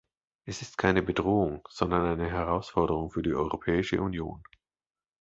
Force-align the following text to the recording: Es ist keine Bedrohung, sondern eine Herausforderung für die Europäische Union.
Es 0.45 0.63
ist 0.63 0.79
keine 0.79 1.03
Bedrohung, 1.03 1.67
sondern 1.69 2.07
eine 2.07 2.27
Herausforderung 2.31 3.11
für 3.11 3.21
die 3.21 3.35
Europäische 3.35 4.01
Union. 4.01 4.41